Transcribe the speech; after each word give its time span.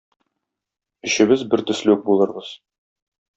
Өчебез 1.09 1.43
бертөсле 1.51 1.95
үк 1.97 2.03
булырбыз. 2.09 2.51